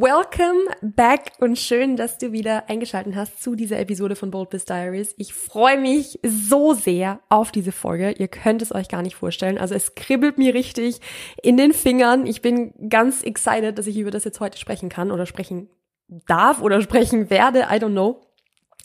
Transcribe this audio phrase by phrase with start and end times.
[0.00, 4.64] Welcome back und schön, dass du wieder eingeschaltet hast zu dieser Episode von Bold Biz
[4.64, 5.12] Diaries.
[5.18, 8.12] Ich freue mich so sehr auf diese Folge.
[8.12, 9.58] Ihr könnt es euch gar nicht vorstellen.
[9.58, 11.00] Also es kribbelt mir richtig
[11.42, 12.26] in den Fingern.
[12.26, 15.68] Ich bin ganz excited, dass ich über das jetzt heute sprechen kann oder sprechen
[16.06, 17.62] darf oder sprechen werde.
[17.62, 18.20] I don't know.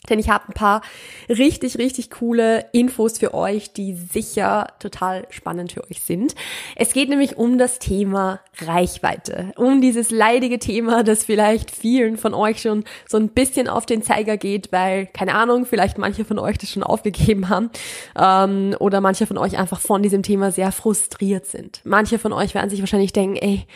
[0.08, 0.82] Denn ich habe ein paar
[1.28, 6.34] richtig, richtig coole Infos für euch, die sicher total spannend für euch sind.
[6.76, 9.52] Es geht nämlich um das Thema Reichweite.
[9.56, 14.02] Um dieses leidige Thema, das vielleicht vielen von euch schon so ein bisschen auf den
[14.02, 17.70] Zeiger geht, weil, keine Ahnung, vielleicht manche von euch das schon aufgegeben haben.
[18.18, 21.80] Ähm, oder manche von euch einfach von diesem Thema sehr frustriert sind.
[21.84, 23.66] Manche von euch werden sich wahrscheinlich denken, ey,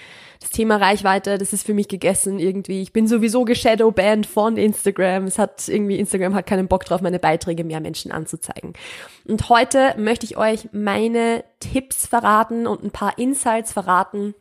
[0.40, 2.80] das Thema Reichweite, das ist für mich gegessen irgendwie.
[2.80, 5.24] Ich bin sowieso geshadowbanned von Instagram.
[5.24, 8.72] Es hat irgendwie, Instagram hat keinen Bock drauf, meine Beiträge mehr Menschen anzuzeigen.
[9.26, 14.34] Und heute möchte ich euch meine Tipps verraten und ein paar Insights verraten,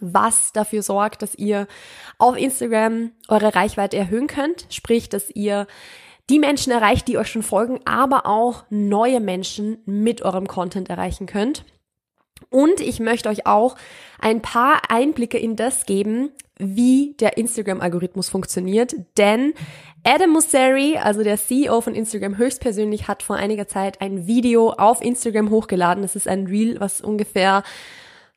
[0.00, 1.66] was dafür sorgt, dass ihr
[2.18, 4.66] auf Instagram eure Reichweite erhöhen könnt.
[4.70, 5.66] Sprich, dass ihr
[6.30, 11.26] die Menschen erreicht, die euch schon folgen, aber auch neue Menschen mit eurem Content erreichen
[11.26, 11.64] könnt.
[12.48, 13.76] Und ich möchte euch auch
[14.18, 19.54] ein paar Einblicke in das geben, wie der Instagram-Algorithmus funktioniert, denn
[20.04, 25.02] Adam Mosseri, also der CEO von Instagram höchstpersönlich, hat vor einiger Zeit ein Video auf
[25.02, 26.02] Instagram hochgeladen.
[26.02, 27.62] Das ist ein Reel, was ungefähr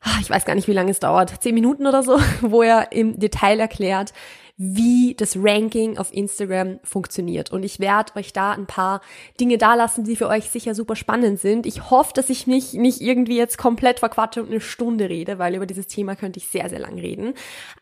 [0.04, 2.92] ah, ich weiß gar nicht, wie lange es dauert, zehn Minuten oder so, wo er
[2.92, 4.14] im Detail erklärt,
[4.56, 7.52] wie das Ranking auf Instagram funktioniert.
[7.52, 9.02] Und ich werde euch da ein paar
[9.40, 11.66] Dinge dalassen, die für euch sicher super spannend sind.
[11.66, 15.56] Ich hoffe, dass ich mich nicht irgendwie jetzt komplett verquatsche und eine Stunde rede, weil
[15.56, 17.34] über dieses Thema könnte ich sehr, sehr lang reden.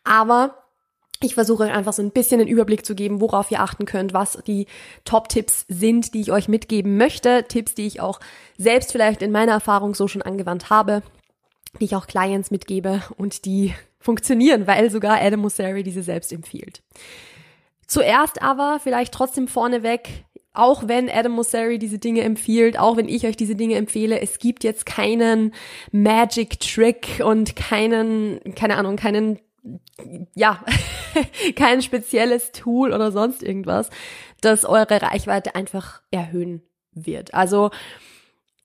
[0.06, 0.62] Aber
[1.24, 4.14] ich versuche euch einfach so ein bisschen einen Überblick zu geben, worauf ihr achten könnt,
[4.14, 4.66] was die
[5.06, 7.46] Top-Tipps sind, die ich euch mitgeben möchte.
[7.48, 8.20] Tipps, die ich auch
[8.58, 11.04] selbst vielleicht in meiner Erfahrung so schon angewandt habe,
[11.80, 16.82] die ich auch Clients mitgebe und die funktionieren, weil sogar Adam Mosseri diese selbst empfiehlt.
[17.88, 23.26] Zuerst aber vielleicht trotzdem vorneweg, auch wenn Adam Mosseri diese Dinge empfiehlt, auch wenn ich
[23.26, 25.54] euch diese Dinge empfehle, es gibt jetzt keinen
[25.92, 29.40] Magic Trick und keinen, keine Ahnung, keinen,
[30.36, 30.64] ja,
[31.56, 33.90] kein spezielles Tool oder sonst irgendwas,
[34.42, 36.64] das eure Reichweite einfach erhöhen
[36.94, 37.34] wird.
[37.34, 37.72] Also,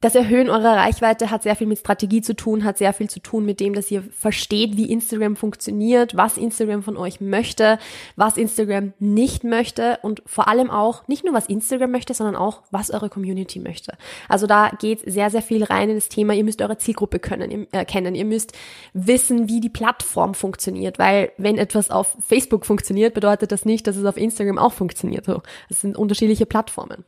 [0.00, 3.18] das Erhöhen eurer Reichweite hat sehr viel mit Strategie zu tun, hat sehr viel zu
[3.18, 7.78] tun mit dem, dass ihr versteht, wie Instagram funktioniert, was Instagram von euch möchte,
[8.14, 12.62] was Instagram nicht möchte und vor allem auch nicht nur, was Instagram möchte, sondern auch,
[12.70, 13.96] was eure Community möchte.
[14.28, 16.34] Also da geht sehr, sehr viel rein in das Thema.
[16.34, 18.14] Ihr müsst eure Zielgruppe können, äh, kennen.
[18.14, 18.52] Ihr müsst
[18.92, 23.96] wissen, wie die Plattform funktioniert, weil wenn etwas auf Facebook funktioniert, bedeutet das nicht, dass
[23.96, 25.24] es auf Instagram auch funktioniert.
[25.24, 25.40] So,
[25.70, 27.06] es sind unterschiedliche Plattformen.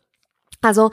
[0.60, 0.90] Also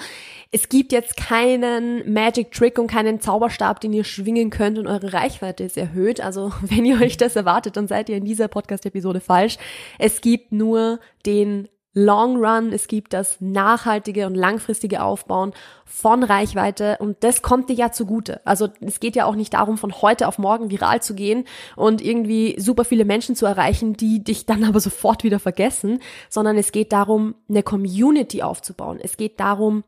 [0.52, 5.12] es gibt jetzt keinen Magic Trick und keinen Zauberstab, den ihr schwingen könnt und eure
[5.12, 6.22] Reichweite ist erhöht.
[6.22, 9.58] Also wenn ihr euch das erwartet, dann seid ihr in dieser Podcast-Episode falsch.
[9.98, 11.68] Es gibt nur den
[11.98, 15.54] Long Run, es gibt das nachhaltige und langfristige Aufbauen
[15.86, 18.46] von Reichweite und das kommt dir ja zugute.
[18.46, 21.46] Also es geht ja auch nicht darum, von heute auf morgen viral zu gehen
[21.78, 26.58] und irgendwie super viele Menschen zu erreichen, die dich dann aber sofort wieder vergessen, sondern
[26.58, 29.00] es geht darum, eine Community aufzubauen.
[29.02, 29.86] Es geht darum,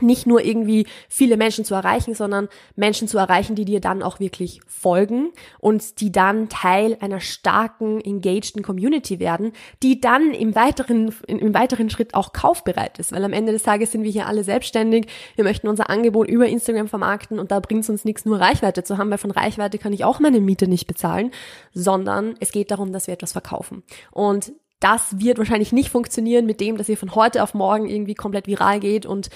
[0.00, 4.20] nicht nur irgendwie viele Menschen zu erreichen, sondern Menschen zu erreichen, die dir dann auch
[4.20, 9.52] wirklich folgen und die dann Teil einer starken, engageden Community werden,
[9.82, 13.12] die dann im weiteren, im weiteren Schritt auch kaufbereit ist.
[13.12, 15.06] Weil am Ende des Tages sind wir hier alle selbstständig.
[15.34, 18.84] Wir möchten unser Angebot über Instagram vermarkten und da bringt es uns nichts, nur Reichweite
[18.84, 21.30] zu haben, weil von Reichweite kann ich auch meine Miete nicht bezahlen,
[21.72, 23.82] sondern es geht darum, dass wir etwas verkaufen.
[24.10, 28.14] Und das wird wahrscheinlich nicht funktionieren mit dem, dass ihr von heute auf morgen irgendwie
[28.14, 29.30] komplett viral geht und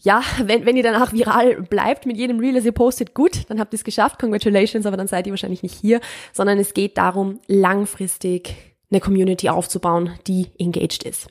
[0.00, 3.58] ja, wenn, wenn ihr danach viral bleibt mit jedem Reel, das ihr postet, gut, dann
[3.58, 6.00] habt ihr es geschafft, congratulations, aber dann seid ihr wahrscheinlich nicht hier,
[6.32, 8.54] sondern es geht darum, langfristig
[8.90, 11.28] eine Community aufzubauen, die engaged ist.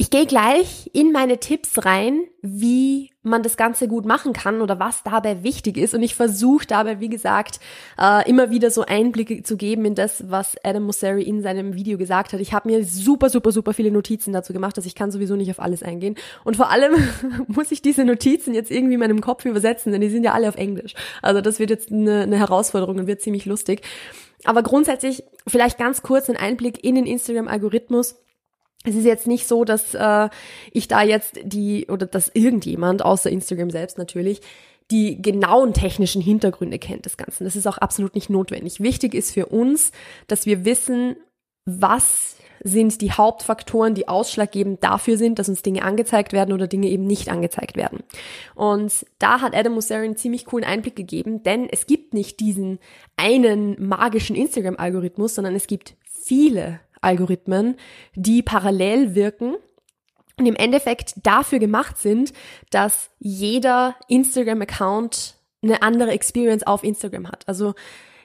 [0.00, 4.80] Ich gehe gleich in meine Tipps rein, wie man das Ganze gut machen kann oder
[4.80, 5.92] was dabei wichtig ist.
[5.92, 7.60] Und ich versuche dabei, wie gesagt,
[8.00, 11.98] äh, immer wieder so Einblicke zu geben in das, was Adam Mosseri in seinem Video
[11.98, 12.40] gesagt hat.
[12.40, 15.50] Ich habe mir super, super, super viele Notizen dazu gemacht, dass ich kann sowieso nicht
[15.50, 16.14] auf alles eingehen.
[16.44, 16.94] Und vor allem
[17.46, 20.48] muss ich diese Notizen jetzt irgendwie in meinem Kopf übersetzen, denn die sind ja alle
[20.48, 20.94] auf Englisch.
[21.20, 23.82] Also das wird jetzt eine, eine Herausforderung und wird ziemlich lustig.
[24.44, 28.16] Aber grundsätzlich vielleicht ganz kurz ein Einblick in den Instagram-Algorithmus
[28.84, 30.28] es ist jetzt nicht so, dass äh,
[30.72, 34.40] ich da jetzt die oder dass irgendjemand außer Instagram selbst natürlich
[34.90, 37.44] die genauen technischen Hintergründe kennt des Ganzen.
[37.44, 38.80] Das ist auch absolut nicht notwendig.
[38.80, 39.92] Wichtig ist für uns,
[40.26, 41.16] dass wir wissen,
[41.64, 46.88] was sind die Hauptfaktoren, die ausschlaggebend dafür sind, dass uns Dinge angezeigt werden oder Dinge
[46.88, 48.00] eben nicht angezeigt werden.
[48.54, 52.78] Und da hat Adam Mosseri einen ziemlich coolen Einblick gegeben, denn es gibt nicht diesen
[53.16, 57.76] einen magischen Instagram-Algorithmus, sondern es gibt viele Algorithmen,
[58.14, 59.56] die parallel wirken
[60.38, 62.32] und im Endeffekt dafür gemacht sind,
[62.70, 67.46] dass jeder Instagram-Account eine andere Experience auf Instagram hat.
[67.46, 67.74] Also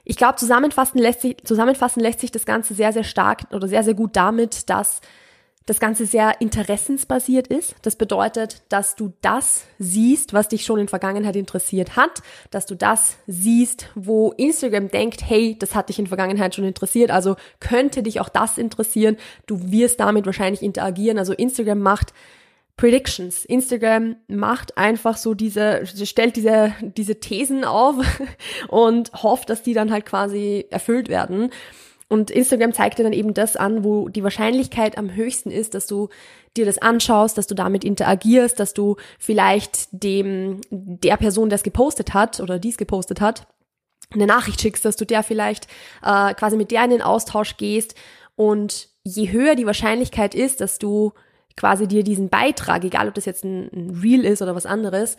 [0.05, 3.83] ich glaube, zusammenfassen lässt sich, zusammenfassen lässt sich das Ganze sehr, sehr stark oder sehr,
[3.83, 5.01] sehr gut damit, dass
[5.65, 7.75] das Ganze sehr interessensbasiert ist.
[7.81, 12.21] Das bedeutet, dass du das siehst, was dich schon in Vergangenheit interessiert hat,
[12.51, 17.09] dass du das siehst, wo Instagram denkt, hey, das hat dich in Vergangenheit schon interessiert,
[17.09, 19.17] also könnte dich auch das interessieren.
[19.47, 21.17] Du wirst damit wahrscheinlich interagieren.
[21.17, 22.13] Also Instagram macht
[22.77, 23.45] Predictions.
[23.45, 27.95] Instagram macht einfach so diese, stellt diese, diese Thesen auf
[28.67, 31.51] und hofft, dass die dann halt quasi erfüllt werden.
[32.07, 35.87] Und Instagram zeigt dir dann eben das an, wo die Wahrscheinlichkeit am höchsten ist, dass
[35.87, 36.09] du
[36.55, 41.63] dir das anschaust, dass du damit interagierst, dass du vielleicht dem, der Person, der es
[41.63, 43.47] gepostet hat oder dies gepostet hat,
[44.13, 45.67] eine Nachricht schickst, dass du der vielleicht
[46.03, 47.95] äh, quasi mit der in den Austausch gehst.
[48.35, 51.13] Und je höher die Wahrscheinlichkeit ist, dass du
[51.57, 55.17] quasi dir diesen Beitrag, egal ob das jetzt ein, ein Reel ist oder was anderes,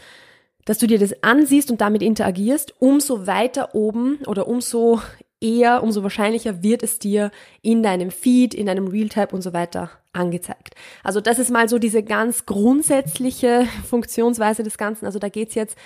[0.67, 5.01] dass du dir das ansiehst und damit interagierst, umso weiter oben oder umso
[5.41, 7.31] eher, umso wahrscheinlicher wird es dir
[7.63, 10.75] in deinem Feed, in deinem Realtype und so weiter angezeigt.
[11.05, 15.07] Also das ist mal so diese ganz grundsätzliche Funktionsweise des Ganzen.
[15.07, 15.77] Also da geht's jetzt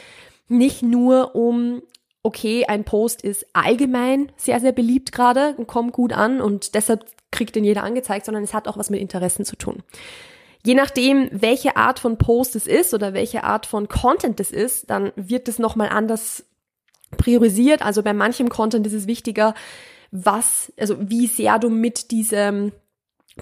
[0.48, 1.82] nicht nur um,
[2.22, 7.06] okay, ein Post ist allgemein sehr, sehr beliebt gerade und kommt gut an und deshalb
[7.30, 9.82] kriegt den jeder angezeigt, sondern es hat auch was mit Interessen zu tun.
[10.64, 14.90] Je nachdem, welche Art von Post es ist oder welche Art von Content es ist,
[14.90, 16.44] dann wird es nochmal anders
[17.16, 17.82] priorisiert.
[17.82, 19.54] Also bei manchem Content ist es wichtiger,
[20.10, 22.72] was, also wie sehr du mit diesem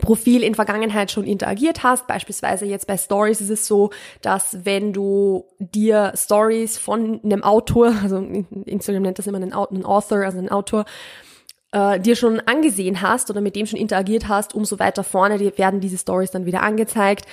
[0.01, 2.07] Profil in Vergangenheit schon interagiert hast.
[2.07, 7.95] Beispielsweise jetzt bei Stories ist es so, dass wenn du dir Stories von einem Autor,
[8.03, 10.85] also Instagram nennt das immer einen, einen Author, also einen Autor,
[11.73, 15.81] äh, dir schon angesehen hast oder mit dem schon interagiert hast, umso weiter vorne werden
[15.81, 17.27] diese Stories dann wieder angezeigt.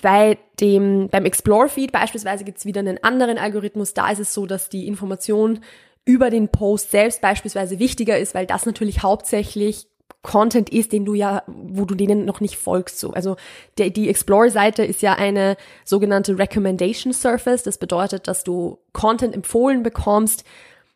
[0.00, 3.94] Bei dem, beim Explore-Feed beispielsweise gibt es wieder einen anderen Algorithmus.
[3.94, 5.60] Da ist es so, dass die Information
[6.04, 9.86] über den Post selbst beispielsweise wichtiger ist, weil das natürlich hauptsächlich
[10.22, 12.98] Content ist, den du ja, wo du denen noch nicht folgst.
[12.98, 13.12] So.
[13.12, 13.36] Also
[13.78, 17.62] der, die Explore-Seite ist ja eine sogenannte Recommendation Surface.
[17.62, 20.44] Das bedeutet, dass du Content empfohlen bekommst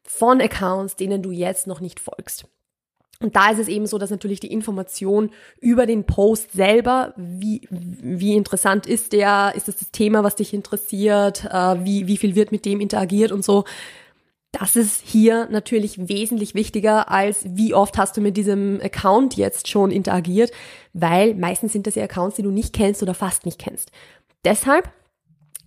[0.03, 2.45] von Accounts, denen du jetzt noch nicht folgst.
[3.25, 7.67] Und da ist es eben so, dass natürlich die Information über den Post selber, wie,
[7.71, 12.35] wie interessant ist der, ist das das Thema, was dich interessiert, äh, wie, wie viel
[12.35, 13.65] wird mit dem interagiert und so,
[14.53, 19.69] das ist hier natürlich wesentlich wichtiger als wie oft hast du mit diesem Account jetzt
[19.69, 20.51] schon interagiert,
[20.93, 23.91] weil meistens sind das ja Accounts, die du nicht kennst oder fast nicht kennst.
[24.45, 24.91] Deshalb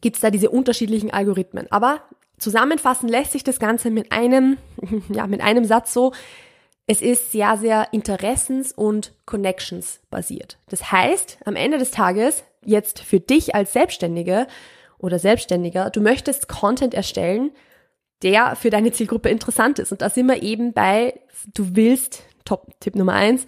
[0.02, 1.66] gibt's da diese unterschiedlichen Algorithmen.
[1.72, 2.02] Aber
[2.38, 4.58] zusammenfassen lässt sich das Ganze mit einem,
[5.10, 6.14] ja, mit einem Satz so,
[6.88, 10.58] es ist sehr, sehr interessens- und Connections basiert.
[10.70, 14.48] Das heißt, am Ende des Tages, jetzt für dich als Selbstständige
[14.98, 17.52] oder Selbstständiger, du möchtest Content erstellen,
[18.24, 19.92] der für deine Zielgruppe interessant ist.
[19.92, 21.20] Und da sind wir eben bei,
[21.54, 23.46] du willst, Top-Tipp Nummer eins,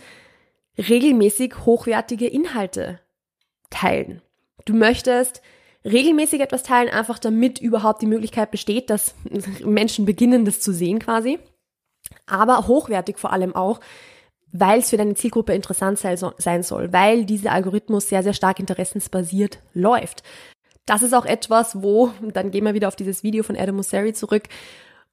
[0.77, 2.99] regelmäßig hochwertige Inhalte
[3.69, 4.21] teilen.
[4.65, 5.41] Du möchtest
[5.85, 9.15] regelmäßig etwas teilen, einfach damit überhaupt die Möglichkeit besteht, dass
[9.63, 11.39] Menschen beginnen, das zu sehen quasi
[12.25, 13.79] aber hochwertig vor allem auch,
[14.51, 19.59] weil es für deine Zielgruppe interessant sein soll, weil dieser Algorithmus sehr, sehr stark interessensbasiert
[19.73, 20.23] läuft.
[20.85, 24.13] Das ist auch etwas, wo, dann gehen wir wieder auf dieses Video von Adam Mosseri
[24.13, 24.43] zurück,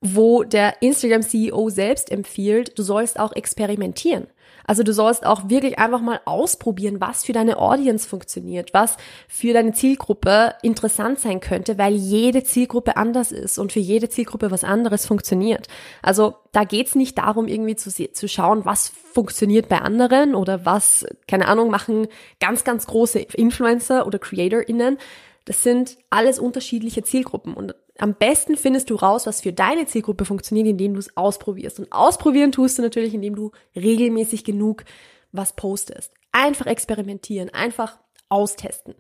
[0.01, 4.27] wo der Instagram-CEO selbst empfiehlt, du sollst auch experimentieren.
[4.67, 8.97] Also du sollst auch wirklich einfach mal ausprobieren, was für deine Audience funktioniert, was
[9.29, 14.51] für deine Zielgruppe interessant sein könnte, weil jede Zielgruppe anders ist und für jede Zielgruppe
[14.51, 15.69] was anderes funktioniert.
[16.03, 21.07] Also da geht's nicht darum, irgendwie zu, zu schauen, was funktioniert bei anderen oder was,
[21.29, 22.09] keine Ahnung, machen
[22.41, 24.99] ganz, ganz große Influencer oder CreatorInnen.
[25.45, 30.25] Das sind alles unterschiedliche Zielgruppen und am besten findest du raus, was für deine Zielgruppe
[30.25, 31.79] funktioniert, indem du es ausprobierst.
[31.79, 34.85] Und ausprobieren tust du natürlich, indem du regelmäßig genug
[35.33, 36.13] was postest.
[36.33, 37.99] Einfach experimentieren, einfach
[38.29, 38.95] austesten.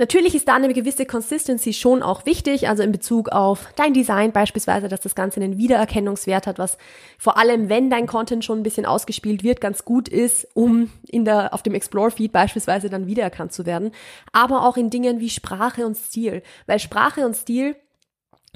[0.00, 4.30] Natürlich ist da eine gewisse Consistency schon auch wichtig, also in Bezug auf dein Design
[4.30, 6.78] beispielsweise, dass das Ganze einen Wiedererkennungswert hat, was
[7.18, 11.24] vor allem, wenn dein Content schon ein bisschen ausgespielt wird, ganz gut ist, um in
[11.24, 13.90] der, auf dem Explore-Feed beispielsweise dann wiedererkannt zu werden.
[14.30, 17.74] Aber auch in Dingen wie Sprache und Stil, weil Sprache und Stil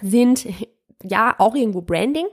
[0.00, 0.46] sind
[1.02, 2.26] ja auch irgendwo Branding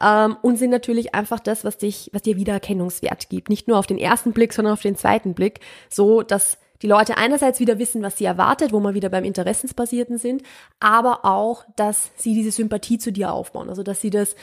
[0.00, 3.48] ähm, und sind natürlich einfach das, was dich, was dir Wiedererkennungswert gibt.
[3.48, 7.16] Nicht nur auf den ersten Blick, sondern auf den zweiten Blick, so dass die Leute
[7.16, 10.42] einerseits wieder wissen, was sie erwartet, wo wir wieder beim Interessensbasierten sind,
[10.78, 14.34] aber auch, dass sie diese Sympathie zu dir aufbauen, also dass sie das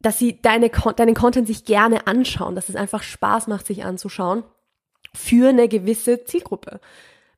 [0.00, 4.44] dass sie deine, deinen Content sich gerne anschauen, dass es einfach Spaß macht, sich anzuschauen
[5.12, 6.80] für eine gewisse Zielgruppe.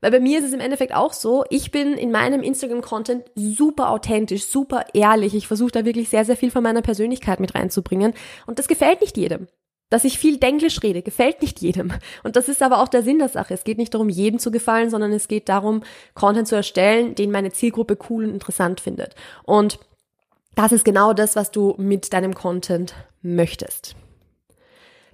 [0.00, 3.90] Weil bei mir ist es im Endeffekt auch so, ich bin in meinem Instagram-Content super
[3.90, 5.34] authentisch, super ehrlich.
[5.34, 8.14] Ich versuche da wirklich sehr, sehr viel von meiner Persönlichkeit mit reinzubringen.
[8.46, 9.48] Und das gefällt nicht jedem.
[9.90, 11.92] Dass ich viel Denglisch rede, gefällt nicht jedem.
[12.22, 13.54] Und das ist aber auch der Sinn der Sache.
[13.54, 15.82] Es geht nicht darum, jedem zu gefallen, sondern es geht darum,
[16.14, 19.16] Content zu erstellen, den meine Zielgruppe cool und interessant findet.
[19.44, 19.80] Und
[20.54, 23.96] das ist genau das, was du mit deinem Content möchtest.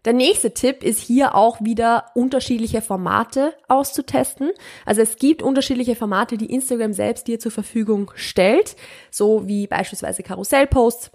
[0.06, 4.52] Der nächste Tipp ist hier auch wieder unterschiedliche Formate auszutesten.
[4.84, 8.76] Also es gibt unterschiedliche Formate, die Instagram selbst dir zur Verfügung stellt,
[9.10, 11.10] so wie beispielsweise Karussellposts.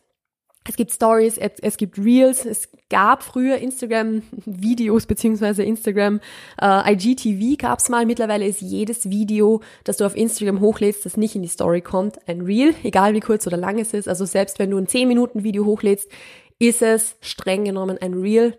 [0.67, 6.19] Es gibt Stories, es, gibt Reels, es gab früher Instagram-Videos beziehungsweise Instagram
[6.61, 8.05] äh, IGTV gab's mal.
[8.05, 12.27] Mittlerweile ist jedes Video, das du auf Instagram hochlädst, das nicht in die Story kommt,
[12.27, 14.09] ein Reel, egal wie kurz oder lang es ist.
[14.09, 16.11] Also selbst wenn du ein 10 Minuten Video hochlädst,
[16.59, 18.57] ist es streng genommen ein Reel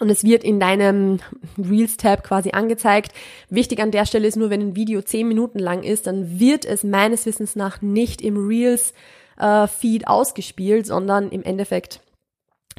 [0.00, 1.20] und es wird in deinem
[1.58, 3.12] Reels-Tab quasi angezeigt.
[3.48, 6.64] Wichtig an der Stelle ist nur, wenn ein Video zehn Minuten lang ist, dann wird
[6.64, 12.00] es meines Wissens nach nicht im Reels-Feed äh, ausgespielt, sondern im Endeffekt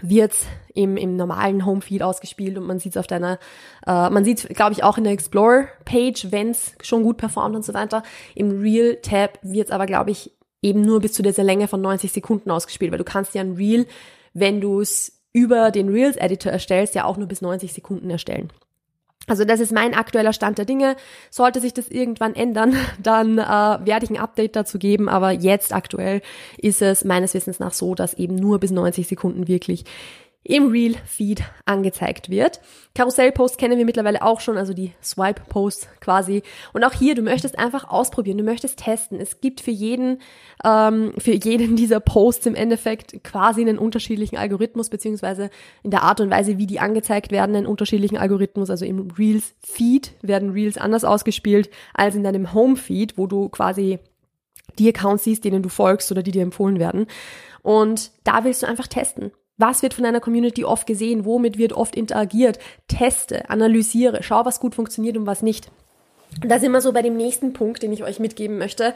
[0.01, 0.33] wird
[0.73, 3.37] im, im normalen Home-Feed ausgespielt und man sieht es auf deiner,
[3.85, 7.65] äh, man sieht glaube ich, auch in der Explore-Page, wenn es schon gut performt und
[7.65, 8.03] so weiter.
[8.33, 12.11] Im Reel-Tab wird es aber, glaube ich, eben nur bis zu dieser Länge von 90
[12.11, 13.87] Sekunden ausgespielt, weil du kannst ja ein Reel,
[14.33, 18.51] wenn du es über den Reels Editor erstellst, ja auch nur bis 90 Sekunden erstellen.
[19.27, 20.95] Also das ist mein aktueller Stand der Dinge.
[21.29, 25.07] Sollte sich das irgendwann ändern, dann äh, werde ich ein Update dazu geben.
[25.07, 26.21] Aber jetzt aktuell
[26.57, 29.85] ist es meines Wissens nach so, dass eben nur bis 90 Sekunden wirklich
[30.43, 32.61] im Reel-Feed angezeigt wird.
[32.95, 36.43] Karussell-Posts kennen wir mittlerweile auch schon, also die Swipe-Posts quasi.
[36.71, 39.19] Und auch hier, du möchtest einfach ausprobieren, du möchtest testen.
[39.19, 40.21] Es gibt für jeden,
[40.63, 45.49] ähm, für jeden dieser Posts im Endeffekt quasi einen unterschiedlichen Algorithmus, beziehungsweise
[45.83, 48.69] in der Art und Weise, wie die angezeigt werden, einen unterschiedlichen Algorithmus.
[48.69, 53.99] Also im Reels-Feed werden Reels anders ausgespielt als in deinem Home-Feed, wo du quasi
[54.77, 57.07] die Accounts siehst, denen du folgst oder die dir empfohlen werden.
[57.61, 59.31] Und da willst du einfach testen.
[59.59, 61.25] Was wird von deiner Community oft gesehen?
[61.25, 62.59] Womit wird oft interagiert?
[62.87, 65.69] Teste, analysiere, schau, was gut funktioniert und was nicht.
[66.41, 68.93] Und da sind wir so bei dem nächsten Punkt, den ich euch mitgeben möchte.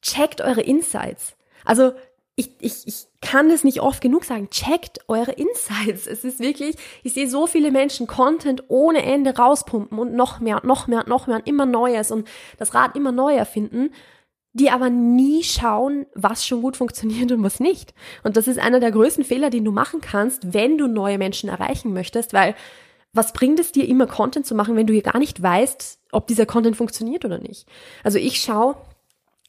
[0.00, 1.34] Checkt eure Insights.
[1.64, 1.92] Also
[2.36, 4.48] ich, ich, ich kann es nicht oft genug sagen.
[4.50, 6.06] Checkt eure Insights.
[6.06, 10.56] Es ist wirklich, ich sehe so viele Menschen Content ohne Ende rauspumpen und noch mehr
[10.56, 12.28] und noch mehr und noch mehr und immer Neues und
[12.58, 13.90] das Rad immer neu erfinden
[14.52, 17.94] die aber nie schauen, was schon gut funktioniert und was nicht.
[18.24, 21.48] Und das ist einer der größten Fehler, den du machen kannst, wenn du neue Menschen
[21.48, 22.54] erreichen möchtest, weil
[23.12, 26.26] was bringt es dir immer Content zu machen, wenn du hier gar nicht weißt, ob
[26.26, 27.66] dieser Content funktioniert oder nicht?
[28.04, 28.76] Also ich schaue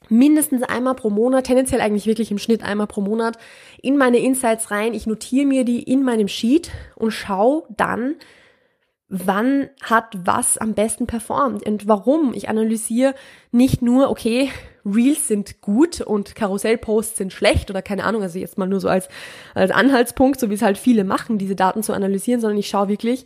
[0.10, 3.38] mindestens einmal pro Monat, tendenziell eigentlich wirklich im Schnitt einmal pro Monat,
[3.81, 4.93] in meine Insights rein.
[4.93, 8.15] Ich notiere mir die in meinem Sheet und schaue dann,
[9.13, 12.34] wann hat was am besten performt und warum.
[12.34, 13.13] Ich analysiere
[13.51, 14.50] nicht nur, okay,
[14.86, 18.88] Reels sind gut und Karussellposts sind schlecht oder keine Ahnung, also jetzt mal nur so
[18.88, 19.10] als,
[19.53, 22.88] als Anhaltspunkt, so wie es halt viele machen, diese Daten zu analysieren, sondern ich schaue
[22.88, 23.25] wirklich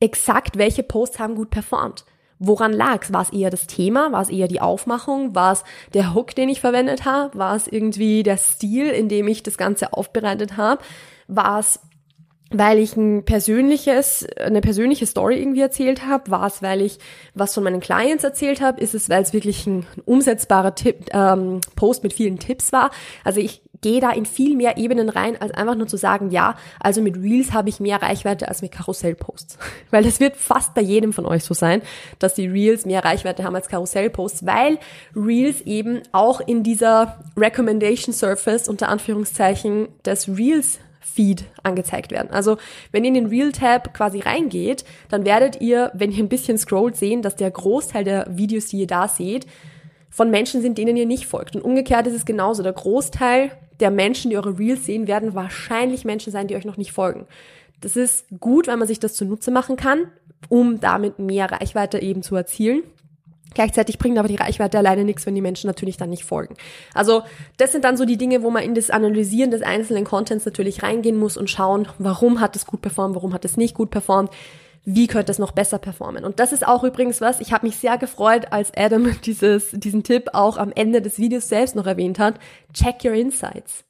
[0.00, 2.04] exakt, welche Posts haben gut performt.
[2.38, 3.10] Woran lag's?
[3.10, 4.12] War es eher das Thema?
[4.12, 5.34] War es eher die Aufmachung?
[5.34, 5.64] War es
[5.94, 7.38] der Hook, den ich verwendet habe?
[7.38, 10.82] War es irgendwie der Stil, in dem ich das Ganze aufbereitet habe?
[11.26, 11.80] War es
[12.50, 16.30] weil ich ein persönliches, eine persönliche Story irgendwie erzählt habe?
[16.30, 16.98] War es, weil ich
[17.34, 18.80] was von meinen Clients erzählt habe?
[18.80, 22.90] Ist es, weil es wirklich ein umsetzbarer Tipp, ähm, Post mit vielen Tipps war?
[23.24, 26.56] Also ich geh da in viel mehr Ebenen rein, als einfach nur zu sagen, ja,
[26.80, 29.58] also mit Reels habe ich mehr Reichweite als mit Karussellposts.
[29.90, 31.82] Weil das wird fast bei jedem von euch so sein,
[32.18, 34.78] dass die Reels mehr Reichweite haben als Karussellposts, weil
[35.14, 42.30] Reels eben auch in dieser Recommendation Surface unter Anführungszeichen des Reels Feed angezeigt werden.
[42.30, 42.56] Also
[42.90, 46.58] wenn ihr in den Real Tab quasi reingeht, dann werdet ihr, wenn ihr ein bisschen
[46.58, 49.46] scrollt, sehen, dass der Großteil der Videos, die ihr da seht,
[50.10, 51.56] von Menschen sind, denen ihr nicht folgt.
[51.56, 52.62] Und umgekehrt ist es genauso.
[52.62, 56.76] Der Großteil der Menschen, die eure Reels sehen, werden wahrscheinlich Menschen sein, die euch noch
[56.76, 57.26] nicht folgen.
[57.80, 60.06] Das ist gut, wenn man sich das zunutze machen kann,
[60.48, 62.82] um damit mehr Reichweite eben zu erzielen.
[63.54, 66.56] Gleichzeitig bringt aber die Reichweite alleine nichts, wenn die Menschen natürlich dann nicht folgen.
[66.92, 67.22] Also
[67.56, 70.82] das sind dann so die Dinge, wo man in das Analysieren des einzelnen Contents natürlich
[70.82, 74.30] reingehen muss und schauen, warum hat es gut performt, warum hat es nicht gut performt
[74.84, 76.24] wie könnte es noch besser performen.
[76.24, 80.02] Und das ist auch übrigens was, ich habe mich sehr gefreut, als Adam dieses, diesen
[80.02, 82.38] Tipp auch am Ende des Videos selbst noch erwähnt hat.
[82.72, 83.84] Check your insights.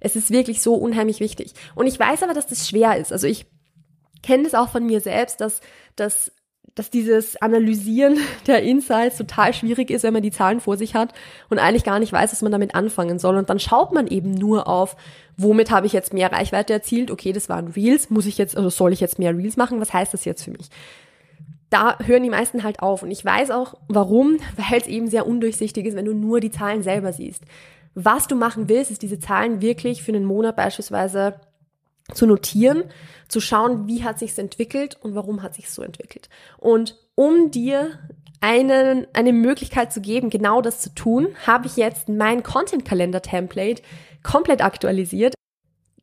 [0.00, 1.52] Es ist wirklich so unheimlich wichtig.
[1.74, 3.12] Und ich weiß aber, dass das schwer ist.
[3.12, 3.46] Also ich
[4.22, 5.60] kenne das auch von mir selbst, dass,
[5.96, 6.32] dass
[6.78, 11.12] dass dieses Analysieren der Insights total schwierig ist, wenn man die Zahlen vor sich hat
[11.50, 13.36] und eigentlich gar nicht weiß, was man damit anfangen soll.
[13.36, 14.96] Und dann schaut man eben nur auf,
[15.36, 17.10] womit habe ich jetzt mehr Reichweite erzielt?
[17.10, 18.10] Okay, das waren Reels.
[18.10, 19.80] Muss ich jetzt, also soll ich jetzt mehr Reels machen?
[19.80, 20.68] Was heißt das jetzt für mich?
[21.70, 23.02] Da hören die meisten halt auf.
[23.02, 26.50] Und ich weiß auch, warum, weil es eben sehr undurchsichtig ist, wenn du nur die
[26.50, 27.42] Zahlen selber siehst.
[27.94, 31.34] Was du machen willst, ist diese Zahlen wirklich für einen Monat beispielsweise
[32.14, 32.84] zu notieren,
[33.28, 36.28] zu schauen, wie hat sich's entwickelt und warum hat sich's so entwickelt.
[36.58, 37.98] Und um dir
[38.40, 43.82] einen, eine Möglichkeit zu geben, genau das zu tun, habe ich jetzt mein Content-Kalender-Template
[44.22, 45.34] komplett aktualisiert.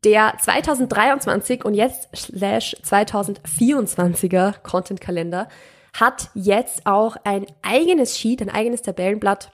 [0.03, 5.47] Der 2023 und jetzt slash 2024er Content-Kalender
[5.93, 9.51] hat jetzt auch ein eigenes Sheet, ein eigenes Tabellenblatt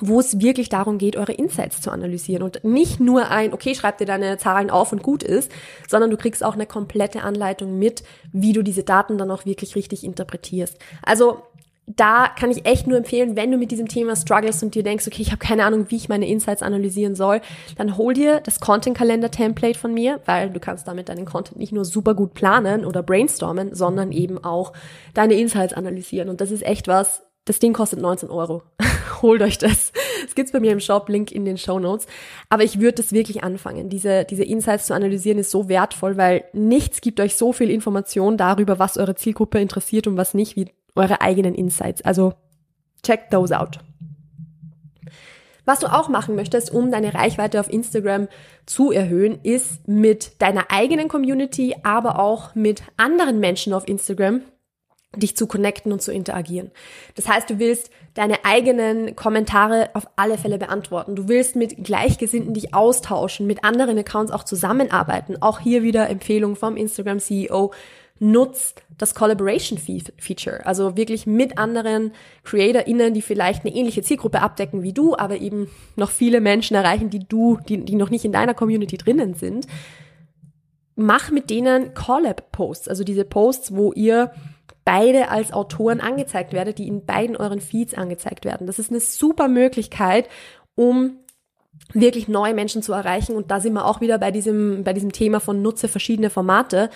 [0.00, 3.98] wo es wirklich darum geht, eure Insights zu analysieren und nicht nur ein, okay, schreib
[3.98, 5.52] dir deine Zahlen auf und gut ist,
[5.88, 9.76] sondern du kriegst auch eine komplette Anleitung mit, wie du diese Daten dann auch wirklich
[9.76, 10.78] richtig interpretierst.
[11.02, 11.42] Also
[11.86, 15.06] da kann ich echt nur empfehlen, wenn du mit diesem Thema struggles und dir denkst,
[15.06, 17.40] okay, ich habe keine Ahnung, wie ich meine Insights analysieren soll,
[17.76, 21.84] dann hol dir das Content-Kalender-Template von mir, weil du kannst damit deinen Content nicht nur
[21.84, 24.72] super gut planen oder brainstormen, sondern eben auch
[25.12, 26.30] deine Insights analysieren.
[26.30, 28.62] Und das ist echt was, das Ding kostet 19 Euro.
[29.22, 29.92] Holt euch das.
[30.24, 32.06] Das gibt's bei mir im Shop, Link in den Show Notes.
[32.48, 33.88] Aber ich würde das wirklich anfangen.
[33.88, 38.36] Diese, diese Insights zu analysieren ist so wertvoll, weil nichts gibt euch so viel Information
[38.36, 42.02] darüber, was eure Zielgruppe interessiert und was nicht, wie eure eigenen Insights.
[42.02, 42.34] Also
[43.02, 43.80] check those out.
[45.66, 48.28] Was du auch machen möchtest, um deine Reichweite auf Instagram
[48.66, 54.42] zu erhöhen, ist mit deiner eigenen Community, aber auch mit anderen Menschen auf Instagram
[55.16, 56.70] dich zu connecten und zu interagieren.
[57.14, 61.16] Das heißt, du willst deine eigenen Kommentare auf alle Fälle beantworten.
[61.16, 65.40] Du willst mit Gleichgesinnten dich austauschen, mit anderen Accounts auch zusammenarbeiten.
[65.40, 67.72] Auch hier wieder Empfehlung vom Instagram CEO.
[68.20, 70.64] Nutzt das Collaboration Feature.
[70.64, 72.12] Also wirklich mit anderen
[72.44, 77.10] CreatorInnen, die vielleicht eine ähnliche Zielgruppe abdecken wie du, aber eben noch viele Menschen erreichen,
[77.10, 79.66] die du, die, die noch nicht in deiner Community drinnen sind.
[80.94, 84.30] Mach mit denen Collab-Posts, also diese Posts, wo ihr
[84.84, 88.66] beide als Autoren angezeigt werdet, die in beiden euren Feeds angezeigt werden.
[88.66, 90.28] Das ist eine super Möglichkeit,
[90.74, 91.18] um
[91.92, 93.36] wirklich neue Menschen zu erreichen.
[93.36, 96.90] Und da sind wir auch wieder bei diesem, bei diesem Thema von nutze verschiedene Formate.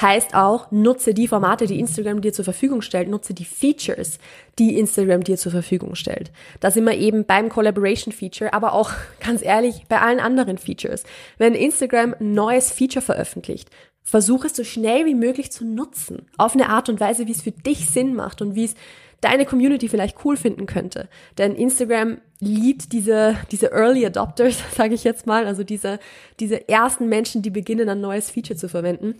[0.00, 4.18] Heißt auch, nutze die Formate, die Instagram dir zur Verfügung stellt, nutze die Features,
[4.58, 6.32] die Instagram dir zur Verfügung stellt.
[6.58, 11.04] Da sind wir eben beim Collaboration Feature, aber auch ganz ehrlich bei allen anderen Features.
[11.38, 13.70] Wenn Instagram ein neues Feature veröffentlicht,
[14.04, 16.26] versuche es so schnell wie möglich zu nutzen.
[16.36, 18.74] Auf eine Art und Weise, wie es für dich Sinn macht und wie es
[19.22, 21.08] deine Community vielleicht cool finden könnte.
[21.38, 25.98] Denn Instagram liebt diese, diese Early Adopters, sage ich jetzt mal, also diese,
[26.38, 29.18] diese ersten Menschen, die beginnen, ein neues Feature zu verwenden.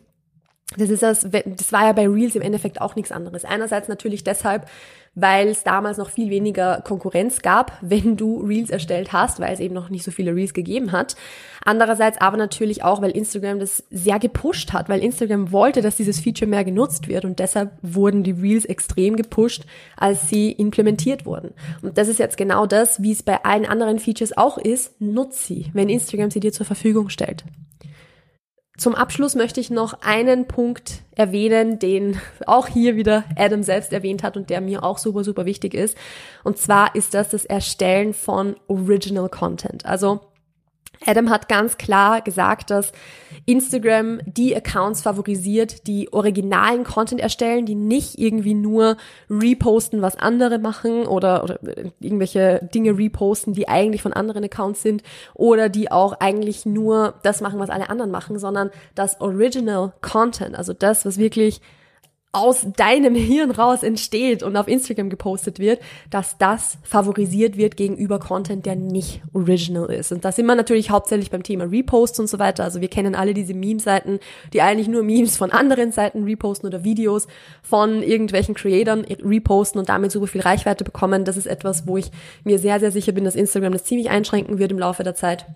[0.78, 3.44] Das ist das, das war ja bei Reels im Endeffekt auch nichts anderes.
[3.44, 4.66] Einerseits natürlich deshalb,
[5.14, 9.60] weil es damals noch viel weniger Konkurrenz gab, wenn du Reels erstellt hast, weil es
[9.60, 11.16] eben noch nicht so viele Reels gegeben hat.
[11.66, 16.18] Andererseits aber natürlich auch, weil Instagram das sehr gepusht hat, weil Instagram wollte, dass dieses
[16.18, 19.64] Feature mehr genutzt wird und deshalb wurden die Reels extrem gepusht,
[19.98, 21.52] als sie implementiert wurden.
[21.82, 25.46] Und das ist jetzt genau das, wie es bei allen anderen Features auch ist, nutz
[25.46, 27.44] sie, wenn Instagram sie dir zur Verfügung stellt.
[28.76, 34.22] Zum Abschluss möchte ich noch einen Punkt erwähnen, den auch hier wieder Adam selbst erwähnt
[34.22, 35.96] hat und der mir auch super, super wichtig ist.
[36.42, 39.86] Und zwar ist das das Erstellen von Original Content.
[39.86, 40.20] Also
[41.06, 42.92] Adam hat ganz klar gesagt, dass
[43.46, 48.96] Instagram die Accounts favorisiert, die originalen Content erstellen, die nicht irgendwie nur
[49.28, 51.58] reposten, was andere machen oder, oder
[52.00, 55.02] irgendwelche Dinge reposten, die eigentlich von anderen Accounts sind
[55.34, 60.56] oder die auch eigentlich nur das machen, was alle anderen machen, sondern das Original Content,
[60.56, 61.60] also das, was wirklich
[62.34, 68.18] aus deinem Hirn raus entsteht und auf Instagram gepostet wird, dass das favorisiert wird gegenüber
[68.18, 70.12] Content, der nicht original ist.
[70.12, 72.64] Und da sind wir natürlich hauptsächlich beim Thema Reposts und so weiter.
[72.64, 74.18] Also wir kennen alle diese Meme-Seiten,
[74.52, 77.28] die eigentlich nur Memes von anderen Seiten reposten oder Videos
[77.62, 81.24] von irgendwelchen Creatoren reposten und damit super viel Reichweite bekommen.
[81.24, 82.10] Das ist etwas, wo ich
[82.42, 85.46] mir sehr, sehr sicher bin, dass Instagram das ziemlich einschränken wird im Laufe der Zeit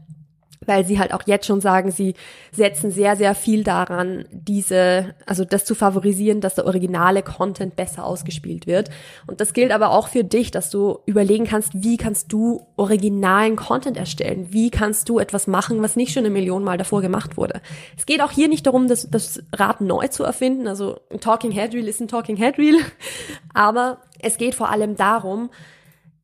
[0.68, 2.14] weil sie halt auch jetzt schon sagen, sie
[2.52, 8.04] setzen sehr, sehr viel daran, diese, also das zu favorisieren, dass der originale Content besser
[8.04, 8.90] ausgespielt wird.
[9.26, 13.57] Und das gilt aber auch für dich, dass du überlegen kannst, wie kannst du originalen
[13.57, 14.48] Content erstellen?
[14.50, 17.61] Wie kannst du etwas machen, was nicht schon eine Million Mal davor gemacht wurde?
[17.96, 20.68] Es geht auch hier nicht darum, das, das Rad neu zu erfinden.
[20.68, 22.57] Also ein Talking Head ist ein Talking Head.
[23.54, 25.50] Aber es geht vor allem darum,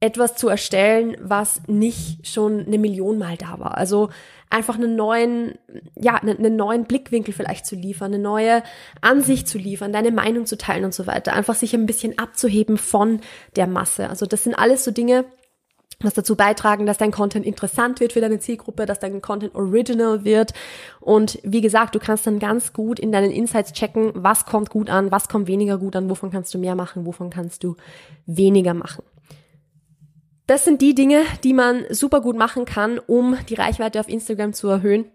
[0.05, 3.79] etwas zu erstellen, was nicht schon eine Million Mal da war.
[3.79, 4.11] Also
[4.51, 5.55] einfach einen neuen,
[5.97, 8.63] ja, einen neuen Blickwinkel vielleicht zu liefern, eine neue
[9.01, 11.33] Ansicht zu liefern, deine Meinung zu teilen und so weiter.
[11.33, 13.21] Einfach sich ein bisschen abzuheben von
[13.57, 14.11] der Masse.
[14.11, 15.25] Also das sind alles so Dinge,
[16.01, 20.23] was dazu beitragen, dass dein Content interessant wird für deine Zielgruppe, dass dein Content original
[20.25, 20.53] wird.
[21.01, 24.91] Und wie gesagt, du kannst dann ganz gut in deinen Insights checken, was kommt gut
[24.91, 27.77] an, was kommt weniger gut an, wovon kannst du mehr machen, wovon kannst du
[28.27, 29.03] weniger machen.
[30.47, 34.53] Das sind die Dinge, die man super gut machen kann, um die Reichweite auf Instagram
[34.53, 35.07] zu erhöhen.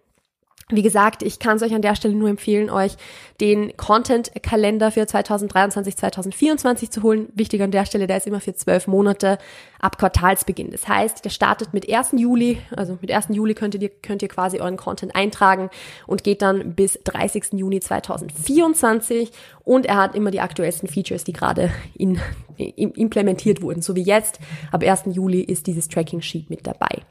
[0.71, 2.95] Wie gesagt, ich kann es euch an der Stelle nur empfehlen, euch
[3.41, 7.29] den Content-Kalender für 2023, 2024 zu holen.
[7.33, 9.39] Wichtig an der Stelle, der ist immer für zwölf Monate
[9.79, 10.69] ab Quartalsbeginn.
[10.69, 12.11] Das heißt, der startet mit 1.
[12.17, 13.29] Juli, also mit 1.
[13.31, 15.71] Juli könnt ihr, könnt ihr quasi euren Content eintragen
[16.05, 17.53] und geht dann bis 30.
[17.53, 19.31] Juni 2024
[19.63, 22.19] und er hat immer die aktuellsten Features, die gerade in,
[22.57, 23.81] in, implementiert wurden.
[23.81, 24.39] So wie jetzt,
[24.71, 25.15] ab 1.
[25.15, 27.01] Juli ist dieses Tracking-Sheet mit dabei.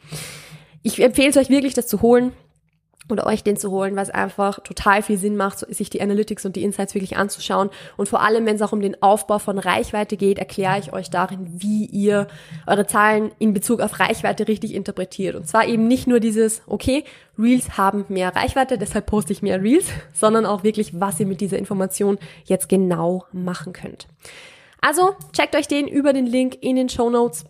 [0.84, 2.32] Ich empfehle es euch wirklich, das zu holen
[3.10, 6.44] oder euch den zu holen, weil es einfach total viel Sinn macht, sich die Analytics
[6.44, 7.70] und die Insights wirklich anzuschauen.
[7.96, 11.10] Und vor allem, wenn es auch um den Aufbau von Reichweite geht, erkläre ich euch
[11.10, 12.26] darin, wie ihr
[12.66, 15.34] eure Zahlen in Bezug auf Reichweite richtig interpretiert.
[15.34, 17.04] Und zwar eben nicht nur dieses, okay,
[17.38, 21.40] Reels haben mehr Reichweite, deshalb poste ich mehr Reels, sondern auch wirklich, was ihr mit
[21.40, 24.08] dieser Information jetzt genau machen könnt.
[24.80, 27.44] Also checkt euch den über den Link in den Show Notes.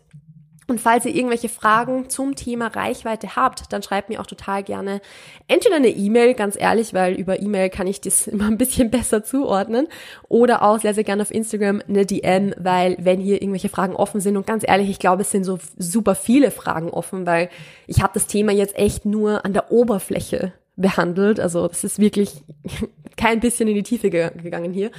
[0.68, 5.00] Und falls ihr irgendwelche Fragen zum Thema Reichweite habt, dann schreibt mir auch total gerne
[5.48, 9.24] entweder eine E-Mail, ganz ehrlich, weil über E-Mail kann ich das immer ein bisschen besser
[9.24, 9.88] zuordnen,
[10.28, 14.20] oder auch sehr, sehr gerne auf Instagram eine DM, weil wenn hier irgendwelche Fragen offen
[14.20, 17.48] sind und ganz ehrlich, ich glaube, es sind so super viele Fragen offen, weil
[17.86, 21.40] ich habe das Thema jetzt echt nur an der Oberfläche behandelt.
[21.40, 22.44] Also das ist wirklich
[23.16, 24.90] kein bisschen in die Tiefe gegangen hier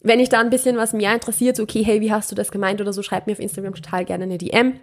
[0.00, 2.80] wenn ich da ein bisschen was mehr interessiert, okay, hey, wie hast du das gemeint
[2.80, 4.74] oder so, schreib mir auf Instagram total gerne eine DM.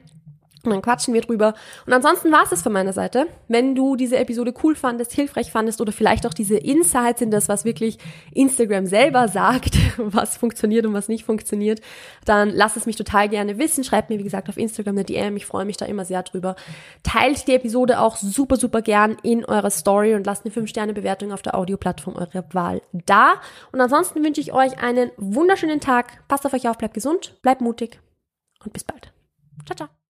[0.65, 1.53] Und dann quatschen wir drüber.
[1.85, 3.27] Und ansonsten war es das von meiner Seite.
[3.47, 7.49] Wenn du diese Episode cool fandest, hilfreich fandest oder vielleicht auch diese Insights in das,
[7.49, 7.97] was wirklich
[8.33, 11.81] Instagram selber sagt, was funktioniert und was nicht funktioniert,
[12.25, 13.83] dann lass es mich total gerne wissen.
[13.83, 15.37] Schreib mir, wie gesagt, auf Instagram eine DM.
[15.37, 16.55] Ich freue mich da immer sehr drüber.
[17.03, 21.41] Teilt die Episode auch super, super gern in eurer Story und lasst eine 5-Sterne-Bewertung auf
[21.41, 23.35] der Audioplattform eurer Wahl da.
[23.71, 26.27] Und ansonsten wünsche ich euch einen wunderschönen Tag.
[26.27, 27.99] Passt auf euch auf, bleibt gesund, bleibt mutig
[28.63, 29.11] und bis bald.
[29.65, 30.04] Ciao, ciao.